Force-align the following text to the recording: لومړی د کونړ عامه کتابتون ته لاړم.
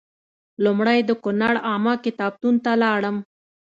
لومړی 0.63 0.99
د 1.03 1.11
کونړ 1.23 1.55
عامه 1.69 1.93
کتابتون 2.05 2.55
ته 2.65 2.71
لاړم. 2.83 3.17